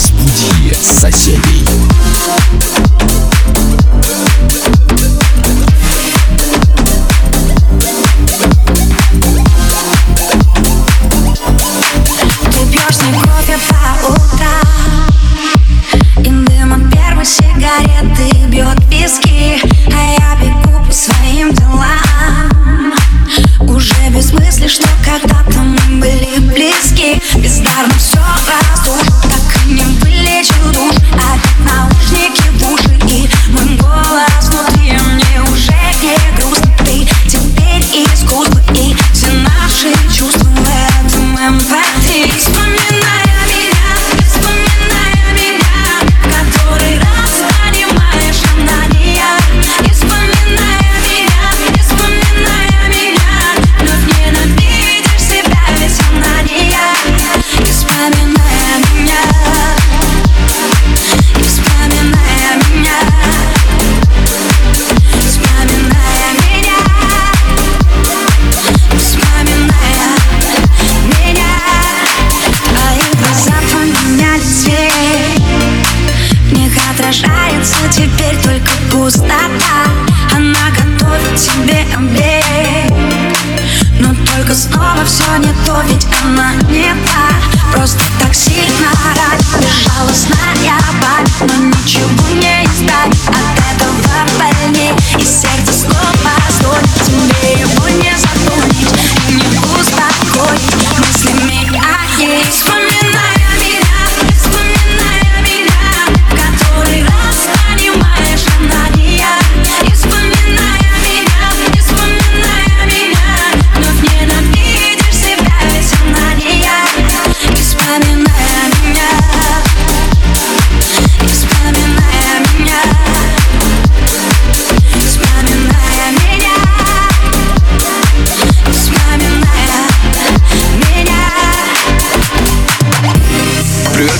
Разбуди 0.00 0.72
соседей. 0.82 2.19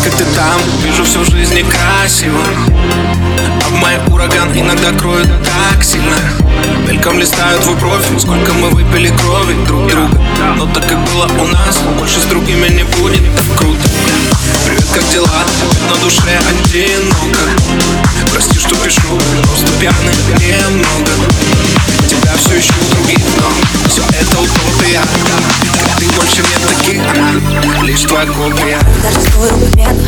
Как 0.03 0.15
ты 0.15 0.25
там? 0.25 0.61
Вижу 0.83 1.05
всю 1.05 1.25
жизнь 1.25 1.55
некрасиво 1.55 2.41
А 3.65 3.69
в 3.69 3.75
моей 3.75 3.99
ураган 4.09 4.50
иногда 4.55 4.93
кроет 4.93 5.28
так 5.44 5.84
сильно. 5.84 6.16
Мельком 6.87 7.19
листаю 7.19 7.61
твой 7.61 7.77
профиль 7.77 8.19
Сколько 8.19 8.53
мы 8.55 8.71
выпили 8.71 9.09
крови 9.09 9.55
друг 9.66 9.87
друга. 9.88 10.21
Но 10.56 10.66
так 10.66 10.88
как 10.88 10.99
было 11.11 11.28
у 11.38 11.47
нас 11.47 11.78
Больше 11.99 12.21
с 12.21 12.25
другими 12.25 12.69
не 12.69 12.84
будет. 12.84 13.22
Так 13.37 13.59
круто 13.59 14.80
как 14.93 15.09
дела? 15.11 15.45
На 15.89 15.97
душе 16.03 16.39
одиноко. 16.49 17.41
Прости, 18.33 18.59
что 18.59 18.75
пишу 18.77 19.19
Просто 19.45 19.67
пьяный 19.78 20.15
немного. 20.39 21.12
Тебя 22.09 22.33
все 22.37 22.61
в 22.61 22.91
других, 22.91 23.19
но 23.39 23.89
Все 23.89 24.03
это 24.03 24.41
утопия. 24.41 25.03
Ты 25.99 26.06
больше 26.17 26.43
не 26.43 26.67
таких 26.67 27.83
Лишь 27.84 28.03
твоя 28.03 28.27
копия. 28.27 28.79
Торжествую 29.03 29.50
победу 29.50 30.00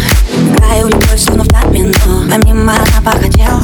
Играю 0.56 0.88
любовь, 0.88 1.20
словно 1.20 1.44
в 1.44 1.48
домино 1.48 1.92
Помимо 2.30 2.72
она 2.74 3.12
похотела 3.12 3.62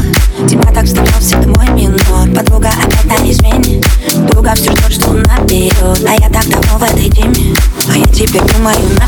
Тебя 0.49 0.71
так 0.73 0.87
старался, 0.87 1.37
ты 1.41 1.49
мой 1.49 1.69
минор. 1.71 2.29
Подруга 2.35 2.69
опять 2.69 3.05
на 3.07 3.31
измене. 3.31 3.83
Друга 4.31 4.55
все 4.55 4.71
ждет, 4.73 4.93
что 4.93 5.13
наперед 5.13 6.07
А 6.07 6.13
я 6.13 6.29
так 6.29 6.49
давно 6.49 6.79
в 6.79 6.83
этой 6.83 7.11
теме. 7.11 7.55
А 7.89 7.97
я 7.97 8.07
теперь 8.07 8.43
думаю 8.43 8.79
наперед 9.01 9.08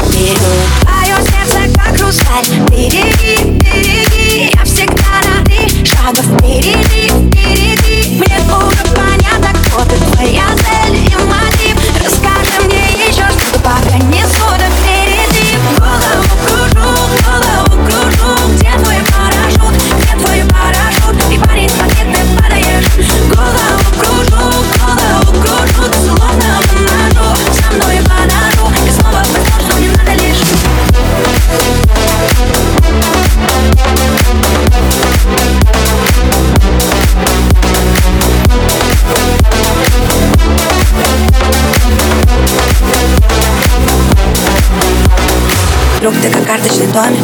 карточный 46.61 46.87
домик. 46.93 47.21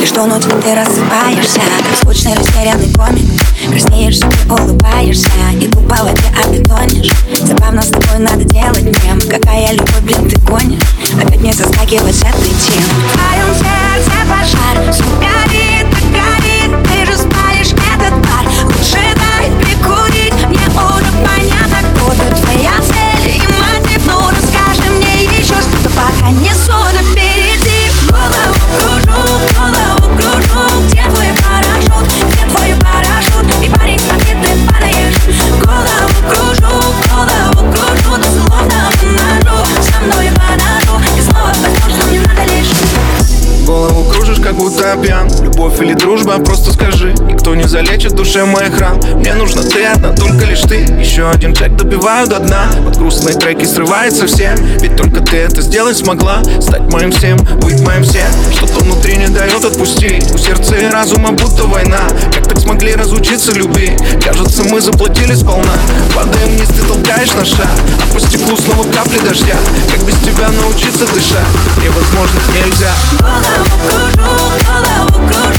Лишь 0.00 0.10
до 0.10 0.26
ночи 0.26 0.48
ты 0.62 0.74
рассыпаешься? 0.74 1.60
Как 1.60 1.96
скучный 1.96 2.34
растерянный 2.34 2.92
комик 2.94 3.24
Краснеешь, 3.68 4.18
ты 4.18 4.52
улыбаешься. 4.52 5.28
Иду 5.54 5.80
по 5.82 6.04
воде, 6.04 6.22
а 6.36 6.48
ты 6.48 6.62
тонешь 6.64 7.12
Забавно 7.40 7.82
с 7.82 7.88
тобой 7.88 8.18
надо 8.18 8.44
делать 8.44 8.84
мем. 9.04 9.20
Какая 9.28 9.72
любовь, 9.72 10.00
блин, 10.02 10.28
ты 10.28 10.38
гонишь? 10.40 10.82
Опять 11.22 11.40
не 11.40 11.52
соскакивать 11.52 12.14
с 12.14 12.22
этой 12.22 12.50
твоем 12.50 13.69
Дружба, 46.30 46.44
просто 46.44 46.72
скажи 46.72 47.12
Никто 47.20 47.54
не 47.54 47.64
залечит 47.64 48.14
душе 48.14 48.44
моих 48.44 48.78
ран 48.78 49.00
Мне 49.16 49.34
нужно 49.34 49.62
ты 49.62 49.84
одна, 49.84 50.12
только 50.12 50.44
лишь 50.44 50.60
ты. 50.60 50.76
Еще 51.00 51.28
один 51.28 51.54
трек 51.54 51.74
добиваю 51.74 52.28
до 52.28 52.38
дна. 52.38 52.70
Под 52.84 52.98
грустные 52.98 53.36
треки 53.36 53.64
срывается 53.64 54.26
всем 54.26 54.54
Ведь 54.80 54.96
только 54.96 55.20
ты 55.20 55.38
это 55.38 55.60
сделать 55.62 55.96
смогла. 55.96 56.42
Стать 56.60 56.92
моим 56.92 57.10
всем, 57.10 57.38
быть 57.60 57.80
моим 57.80 58.04
всем. 58.04 58.30
Что-то 58.54 58.84
внутри 58.84 59.16
не 59.16 59.28
дает 59.28 59.64
отпустить 59.64 60.30
У 60.32 60.38
сердца 60.38 60.76
и 60.76 60.86
разума 60.86 61.32
будто 61.32 61.64
война. 61.64 62.00
Как 62.32 62.46
так 62.48 62.60
смогли 62.60 62.94
разучиться 62.94 63.52
любви? 63.52 63.96
Кажется, 64.24 64.62
мы 64.64 64.80
заплатили 64.80 65.34
сполна 65.34 65.72
Падаем 66.14 66.50
вниз, 66.50 66.68
ты 66.68 66.82
толкаешь 66.86 67.32
на 67.34 67.44
шаг. 67.44 67.70
А 68.02 68.14
по 68.14 68.20
стеклу 68.20 68.56
снова 68.56 68.84
капли 68.92 69.18
дождя. 69.18 69.56
Как 69.90 70.04
без 70.04 70.16
тебя 70.18 70.48
научиться 70.50 71.06
дышать? 71.12 71.46
Невозможно, 71.82 72.40
нельзя. 72.54 72.92
Голову 73.20 73.80
кружу, 73.88 74.60
голову 74.68 75.28
кружу 75.28 75.49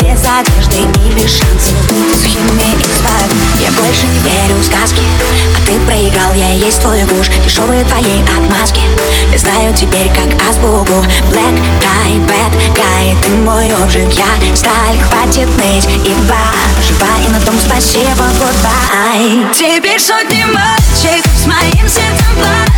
Без 0.00 0.20
одежды 0.20 0.78
и 0.78 1.12
без 1.14 1.30
шансов 1.30 1.74
быть 1.88 2.14
сухими 2.20 2.76
и 2.78 2.84
слабым 2.84 3.38
Я 3.60 3.70
больше 3.72 4.06
не 4.06 4.18
верю 4.20 4.54
в 4.60 4.64
сказки 4.64 4.93
я 6.34 6.54
и 6.54 6.58
есть 6.58 6.80
твой 6.80 7.02
гуш 7.04 7.28
Дешевые 7.44 7.84
твои 7.84 8.22
отмазки. 8.22 8.80
Я 9.32 9.38
знаю 9.38 9.74
теперь 9.74 10.08
как 10.08 10.28
азбуку. 10.48 11.04
Black 11.30 11.54
guy, 11.80 12.26
bad 12.26 12.52
guy 12.74 13.16
Ты 13.22 13.30
мой 13.30 13.70
обжиг, 13.82 14.10
я 14.12 14.56
сталь 14.56 14.98
Хватит 15.08 15.48
ныть. 15.56 15.86
И 16.06 16.14
Живая 16.86 17.28
на 17.30 17.40
том 17.40 17.54
спасибо, 17.58 18.24
goodbye. 18.40 19.52
Теперь 19.54 20.00
сотни 20.00 20.44
мальчиков 20.44 21.30
с 21.36 21.46
моим 21.46 21.88
сердцем 21.88 22.34
плачут 22.36 22.73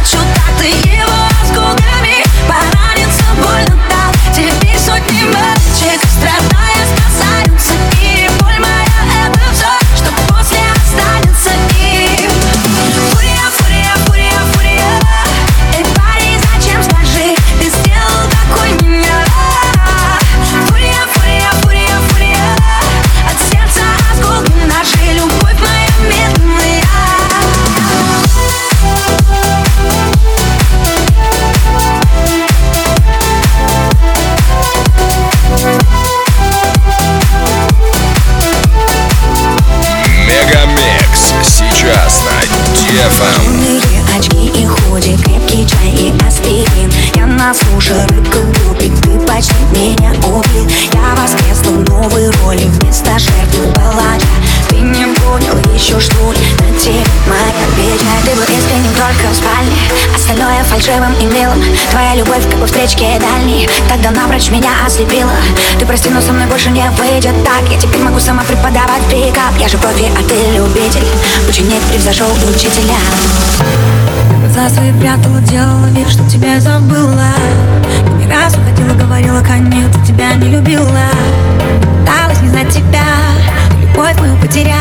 фальшивым 60.77 61.15
и 61.21 61.25
милым 61.25 61.63
Твоя 61.91 62.15
любовь 62.17 62.45
как 62.51 62.61
бы 62.61 62.67
встречки 62.67 63.05
дальней, 63.19 63.69
тогда 63.89 64.11
напрочь 64.11 64.51
меня 64.51 64.71
ослепила. 64.87 65.33
Ты 65.79 65.87
прости, 65.87 66.11
но 66.11 66.21
со 66.21 66.33
мной 66.33 66.47
больше 66.47 66.71
не 66.71 66.89
выйдет 66.91 67.33
так. 67.45 67.63
Я 67.71 67.79
теперь 67.79 68.01
могу 68.01 68.21
сама 68.21 68.43
преподавать 68.43 69.03
пикап. 69.11 69.57
Я 69.59 69.69
же 69.69 69.79
профи, 69.79 70.11
а 70.13 70.23
ты 70.29 70.35
любитель. 70.55 71.07
Ученик 71.49 71.81
превзошел 71.91 72.29
учителя. 72.49 72.99
Глаза 74.41 74.69
свои 74.69 74.93
прятала, 74.93 75.41
делала 75.41 75.87
вид, 75.87 76.09
что 76.11 76.29
тебя 76.29 76.61
забыла. 76.61 77.33
Не 78.19 78.31
раз 78.31 78.55
уходила, 78.55 78.95
говорила, 78.95 79.41
конец, 79.41 79.91
тебя 80.07 80.35
не 80.35 80.49
любила 80.49 81.09
Пыталась 82.01 82.41
не 82.43 82.49
знать 82.49 82.69
тебя, 82.69 83.05
любовь 83.81 84.19
мою 84.21 84.37
потерял 84.37 84.77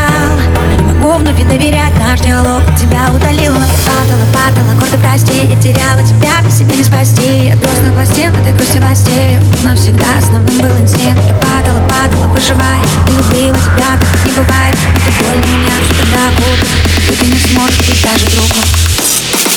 Вновь 1.06 1.40
и 1.40 1.44
доверять, 1.44 1.94
наш 2.00 2.19
диалог 2.22 2.63
от 2.68 2.75
тебя 2.78 3.12
удалила 3.13 3.62
Падала, 3.86 4.25
падала, 4.34 4.74
гордо 4.80 4.98
прости, 4.98 5.46
я 5.46 5.56
теряла 5.62 6.02
тебя, 6.02 6.42
ты 6.44 6.50
себе 6.50 6.75
не 6.75 6.84
спасти. 6.84 7.46
Я 7.46 7.56
грустно 7.57 7.94
пластинка, 7.94 8.38
ты 8.44 8.52
грусти 8.54 8.80
властей 8.80 9.38
Навсегда 9.63 10.18
основным 10.18 10.57
был 10.57 10.75
инстинкт 10.81 11.22
Я 11.28 11.36
падала, 11.36 11.88
падала, 11.88 12.25
выживая. 12.34 12.81
И 13.07 13.12
любила 13.12 13.56
тебя, 13.56 13.94
как 14.02 14.25
не 14.25 14.31
бывает. 14.31 14.75
Это 15.06 15.24
боль 15.24 15.46
меня 15.46 15.78
всегда 15.94 16.25
купит 16.38 16.69
И 17.08 17.16
ты 17.16 17.25
не 17.28 17.38
сможешь 17.38 17.88
быть 17.88 18.01
даже 18.01 18.25
другу 18.36 18.66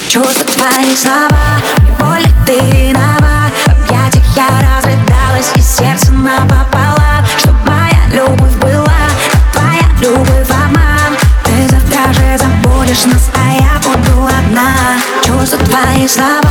Чувства 0.06 0.44
твои 0.44 0.94
слова, 0.94 1.30
мне 1.80 1.92
боль 1.98 2.26
ты 2.44 2.60
виноват 2.76 3.52
В 3.64 3.68
объятиях 3.68 4.24
я 4.36 4.48
разрыдалась 4.60 5.50
и 5.56 5.60
сердце 5.60 6.12
напополам 6.12 6.57
твои 16.08 16.24
слова, 16.24 16.42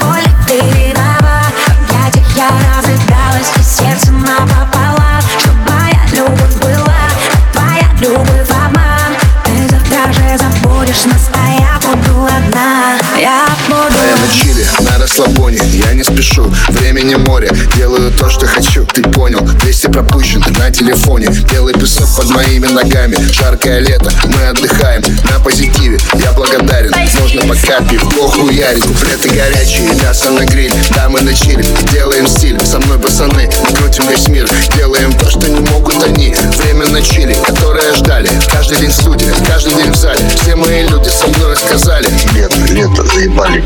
боль 0.00 0.22
ты 0.46 0.54
виноват 0.54 1.52
В 1.66 1.90
объятиях 1.90 2.36
я 2.36 2.48
разрыдалась 2.48 3.52
и 3.56 3.62
сердце 3.62 4.12
напополам 4.12 5.20
Чтоб 5.38 5.54
моя 5.68 6.00
любовь 6.12 6.54
была, 6.56 7.08
твоя 7.52 7.88
любовь 8.00 8.50
обман 8.50 9.16
Ты 9.44 9.68
завтра 9.68 10.12
же 10.12 10.38
забудешь 10.38 11.04
нас, 11.04 11.30
а 11.34 11.50
я 11.50 11.78
буду 11.80 12.24
одна. 12.24 12.98
Я 13.18 13.46
буду 13.68 13.96
я 14.04 14.16
на 14.16 14.28
чили, 14.32 14.66
на 14.80 14.98
расслабоне 14.98 15.58
Я 15.76 15.92
не 15.92 16.02
спешу, 16.02 16.50
времени 16.68 17.16
море. 17.16 17.50
Делаю 17.76 18.10
то, 18.10 18.30
что 18.30 18.46
хочу, 18.46 18.86
ты 18.86 19.02
понял. 19.02 19.40
200 19.40 19.88
пропущенных 19.88 20.58
на 20.58 20.70
телефоне. 20.70 21.28
Белый 21.52 21.74
песок 21.74 22.08
под 22.16 22.30
моими 22.30 22.66
ногами. 22.66 23.16
Жаркое 23.30 23.80
лето, 23.80 24.10
мы 24.24 24.46
отдыхаем 24.46 25.02
На 25.30 25.38
позитиве, 25.38 25.98
я 26.14 26.32
благодарен. 26.32 26.94
Можно 27.20 27.42
пока 27.42 27.82
пивко 27.82 28.28
хуярить 28.28 28.84
Куплеты 28.84 29.28
горячие, 29.28 29.92
мясо 30.02 30.30
на 30.30 30.46
гриль 30.46 30.72
Да, 30.94 31.10
мы 31.10 31.20
на 31.20 31.34
чили, 31.34 31.64
делаем 31.92 32.26
стиль. 32.26 32.58
Со 32.64 32.78
мной 32.78 32.98
пацаны, 32.98 33.50
мы 33.68 33.76
крутим 33.76 34.08
весь 34.08 34.28
мир. 34.28 34.48
Делаем 34.76 35.12
то, 35.12 35.28
что 35.28 35.46
не 35.46 35.60
могут 35.60 36.02
они. 36.02 36.34
Время 36.56 36.86
на 36.86 37.02
чили, 37.02 37.36
которое 37.46 37.94
ждали. 37.94 38.30
Каждый 38.50 38.78
день 38.78 38.90
в 38.90 38.94
студии, 38.94 39.30
каждый 39.46 39.74
день 39.74 39.92
в 39.92 39.96
зале. 39.96 40.20
Все 40.40 40.56
мои 40.56 40.88
люди 40.88 41.10
со 41.10 41.26
мной 41.26 41.54
сказали 41.54 42.08
Лето, 42.32 42.56
лето, 42.72 43.04
заебали 43.04 43.62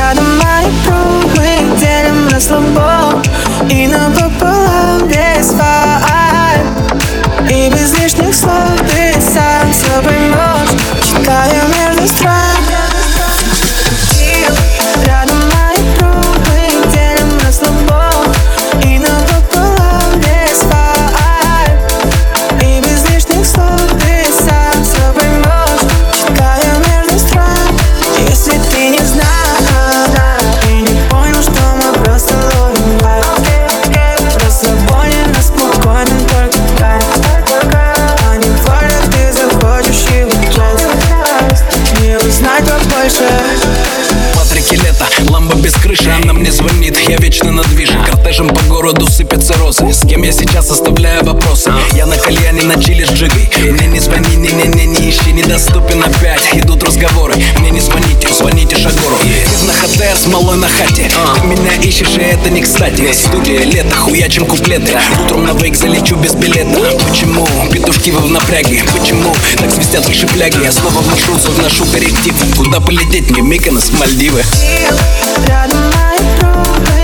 Рядом 0.00 0.38
мои 0.38 0.66
мы 1.36 1.78
делим 1.78 2.28
на 2.28 2.40
слабо 2.40 3.22
И 3.68 3.86
напополам 3.86 5.06
весь 5.06 5.52
вайб. 5.52 6.66
И 7.50 7.68
без 7.68 7.98
лишних 7.98 8.34
слов 8.34 8.80
ты 8.90 9.20
сам 9.20 9.70
все 9.70 10.00
поймешь 10.02 10.70
Читаю 11.04 11.60
между 11.68 12.08
строк 12.08 12.79
Кортежем 48.40 48.48
по 48.48 48.62
городу 48.74 49.06
сыпятся 49.06 49.54
розы. 49.58 49.92
С 49.92 50.00
кем 50.00 50.22
я 50.22 50.32
сейчас 50.32 50.70
оставляю 50.70 51.24
вопросы? 51.24 51.70
Я 51.92 52.06
на 52.06 52.16
кальяне 52.16 52.62
на 52.62 52.82
чили 52.82 53.04
с 53.04 53.10
джигой. 53.10 53.50
Мне 53.58 53.86
не 53.86 54.00
звони, 54.00 54.34
не-не-не, 54.36 54.86
не 54.86 55.32
недоступен 55.32 56.02
опять. 56.02 56.40
Идут 56.54 56.82
разговоры, 56.82 57.34
мне 57.58 57.70
не 57.70 57.80
звоните, 57.80 58.28
звоните 58.32 58.76
Шагору. 58.76 59.16
Ты 59.20 59.66
на 59.66 59.72
ХТ 59.74 60.18
с 60.18 60.26
малой 60.26 60.56
на 60.56 60.68
хате. 60.68 61.10
Ты 61.10 61.46
меня 61.46 61.74
ищешь, 61.82 62.16
и 62.16 62.20
это 62.20 62.48
не 62.48 62.62
кстати. 62.62 63.12
Студия, 63.12 63.60
лето, 63.64 63.94
хуячим 63.94 64.46
куплеты. 64.46 64.98
Утром 65.22 65.44
на 65.44 65.52
вейк 65.52 65.76
залечу 65.76 66.16
без 66.16 66.34
билета. 66.34 66.80
Почему? 67.06 67.46
Петушки 67.70 68.10
вы 68.10 68.20
в 68.20 68.30
напряге? 68.30 68.82
Почему? 68.98 69.34
Так 69.58 69.70
свистят 69.70 70.06
ваши 70.06 70.26
фляги 70.26 70.62
Я 70.62 70.72
снова 70.72 71.00
в 71.00 71.06
маршрут 71.06 71.44
вношу 71.44 71.84
корректив. 71.86 72.34
Куда 72.56 72.80
полететь 72.80 73.30
мне, 73.30 73.42
Миконос, 73.42 73.90
Мальдивы? 73.92 74.42
Рядом 75.46 75.78
мои 75.90 76.18
трубы, 76.38 76.99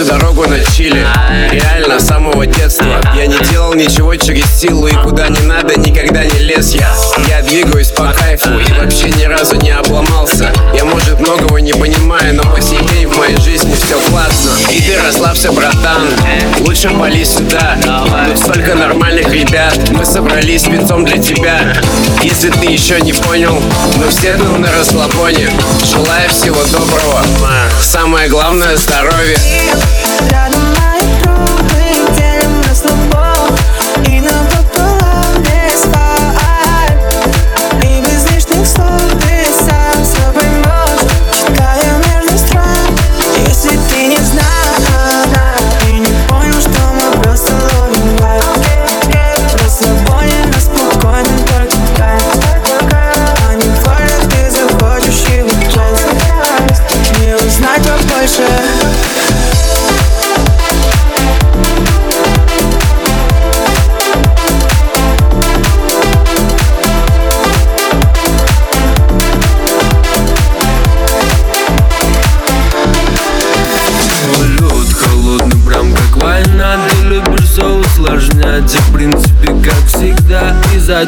всю 0.00 0.12
дорогу 0.12 0.46
на 0.46 0.58
чили 0.72 1.04
Реально, 1.50 1.98
с 1.98 2.06
самого 2.06 2.46
детства. 2.46 3.00
Я 3.14 3.26
не 3.26 3.38
делал 3.50 3.74
ничего 3.74 4.14
через 4.16 4.46
силу 4.58 4.86
И 4.86 4.94
куда 4.94 5.28
не 5.28 5.40
надо, 5.40 5.78
никогда 5.78 6.24
не 6.24 6.38
лез 6.38 6.74
я. 6.74 6.92
Я 7.28 7.42
двигаюсь 7.42 7.88
по 7.88 8.12
кайфу 8.12 8.50
И 8.58 8.72
вообще 8.72 9.10
ни 9.10 9.24
разу 9.24 9.56
не 9.56 9.70
обломался 9.70 10.52
может, 10.90 11.20
многого 11.20 11.60
не 11.60 11.72
понимаю 11.72 12.34
Но 12.34 12.42
по 12.42 12.60
сей 12.60 12.78
день 12.86 13.06
в 13.06 13.16
моей 13.16 13.36
жизни 13.40 13.74
все 13.74 13.98
классно. 14.10 14.50
И 14.70 14.80
ты 14.80 15.00
расслабься, 15.00 15.52
братан. 15.52 16.08
Лучше 16.60 16.90
пали 16.90 17.24
сюда. 17.24 17.78
Тут 18.26 18.38
столько 18.38 18.74
нормальных 18.74 19.32
ребят. 19.32 19.78
Мы 19.90 20.04
собрались 20.04 20.62
спецом 20.62 21.04
для 21.04 21.18
тебя. 21.18 21.74
Если 22.22 22.50
ты 22.50 22.66
еще 22.66 23.00
не 23.00 23.12
понял 23.12 23.60
Мы 23.96 24.08
все 24.08 24.34
тут 24.34 24.58
на 24.58 24.70
расслабоне. 24.72 25.50
Желаю 25.84 26.28
всего 26.30 26.62
доброго. 26.64 27.24
Самое 27.80 28.28
главное 28.28 28.76
здоровье 28.76 29.36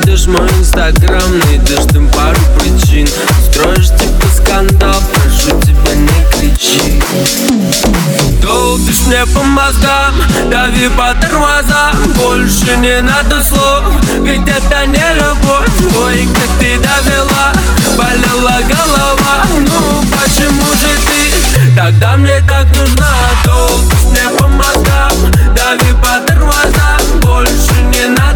в 0.01 0.27
мой 0.27 0.49
инстаграм 0.59 1.39
Найдешь 1.45 1.85
там 1.93 2.09
пару 2.09 2.41
причин. 2.59 3.07
Строишь 3.51 3.89
типа 3.89 4.27
скандал 4.35 5.03
Прошу 5.13 5.61
тебя, 5.61 5.95
не 5.95 6.31
кричи. 6.31 7.03
Долбишь 8.41 9.03
мне 9.07 9.27
по 9.35 9.43
мозгам 9.43 10.15
Дави 10.51 10.89
по 10.97 11.15
тормозам. 11.21 11.95
Больше 12.17 12.75
не 12.79 13.03
надо 13.03 13.43
слов 13.43 13.85
Ведь 14.21 14.49
это 14.49 14.87
не 14.87 15.15
любовь. 15.15 15.97
Ой, 16.05 16.27
как 16.33 16.59
ты 16.59 16.79
довела 16.79 17.53
Болела 17.95 18.61
голова. 18.63 19.45
Ну 19.61 20.03
почему 20.11 20.73
же 20.73 20.97
ты 21.07 21.77
Тогда 21.77 22.17
мне 22.17 22.41
так 22.49 22.67
нужна? 22.77 23.11
Долбишь 23.45 24.05
мне 24.11 24.39
по 24.39 24.49
мозгам 24.49 25.13
Дави 25.55 25.93
по 26.01 26.27
тормозам. 26.27 27.21
Больше 27.21 27.83
не 27.93 28.07
надо 28.09 28.32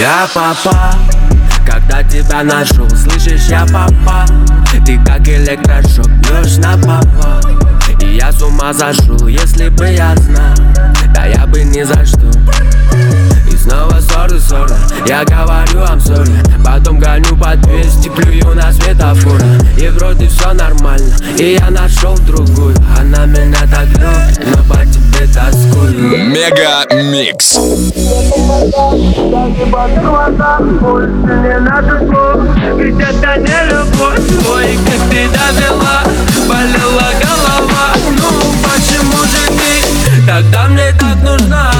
Я 0.00 0.26
папа, 0.32 0.94
когда 1.66 2.02
тебя 2.02 2.42
нашел, 2.42 2.88
слышишь, 2.88 3.48
я 3.48 3.66
папа. 3.66 4.24
Ты 4.86 4.98
как 5.04 5.28
электрошок, 5.28 6.08
бьешь 6.22 6.56
на 6.56 6.78
папа. 6.78 7.38
И 8.00 8.16
я 8.16 8.32
с 8.32 8.40
ума 8.40 8.72
зашел, 8.72 9.26
если 9.26 9.68
бы 9.68 9.86
я 9.88 10.16
знал. 10.16 10.56
Да 11.14 11.26
я 11.26 11.46
бы 11.46 11.62
ни 11.64 11.82
за 11.82 12.06
что 12.06 12.29
Я 15.06 15.24
говорю 15.24 15.80
I'm 15.80 15.98
sorry. 16.00 16.50
Потом 16.64 16.98
гоню 16.98 17.36
по 17.36 17.56
200, 17.56 18.08
плюю 18.10 18.54
на 18.54 18.72
светофора 18.72 19.44
И 19.76 19.88
вроде 19.88 20.28
все 20.28 20.52
нормально 20.52 21.16
И 21.38 21.58
я 21.60 21.70
нашел 21.70 22.16
другую. 22.18 22.76
Она 22.98 23.26
меня 23.26 23.60
так 23.62 23.88
любит, 23.88 24.40
но 24.46 24.62
по 24.72 24.84
тебе 24.86 25.26
тоскую. 25.26 26.28
Мега 26.28 26.86
Микс. 27.10 27.58
Ведь 32.76 33.00
это 33.00 33.36
не 33.38 33.60
любовь 33.68 34.30
Ой, 34.54 34.78
как 34.84 35.10
ты 35.10 35.28
довела 35.28 36.04
Болела 36.48 37.10
голова. 37.20 37.86
Ну, 38.16 38.28
почему 38.62 39.24
же 39.24 39.44
ты? 39.48 40.26
Тогда 40.26 40.68
мне 40.68 40.92
так 40.98 41.16
нужна 41.22 41.79